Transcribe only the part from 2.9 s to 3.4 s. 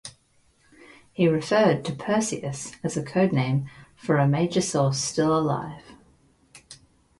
a code